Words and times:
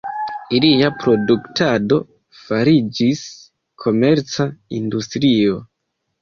Ilia 0.59 0.87
produktado 1.03 1.99
fariĝis 2.39 3.21
komerca 3.85 4.49
industrio. 4.81 5.61